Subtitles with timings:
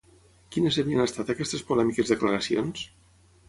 [0.55, 2.87] Quines havien estat aquestes polèmiques declaracions?